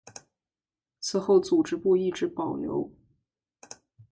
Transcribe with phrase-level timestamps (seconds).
[0.99, 2.91] 此后组织部一直保留。